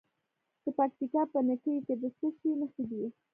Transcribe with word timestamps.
د 0.63 0.65
پکتیکا 0.77 1.21
په 1.33 1.39
نکې 1.47 1.73
کې 1.85 1.93
د 2.01 2.03
څه 2.17 2.27
شي 2.37 2.51
نښې 2.61 2.83
دي؟ 2.89 3.03